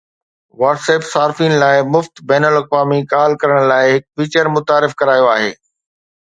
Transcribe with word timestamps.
WhatsApp 0.61 1.03
صارفين 1.09 1.51
لاءِ 1.63 1.83
مفت 1.95 2.21
بين 2.31 2.47
الاقوامي 2.49 2.97
ڪال 3.13 3.37
ڪرڻ 3.45 3.61
لاءِ 3.73 3.93
هڪ 3.93 4.09
فيچر 4.23 4.51
متعارف 4.57 4.99
ڪرايو 5.03 5.31
آهي 5.37 5.55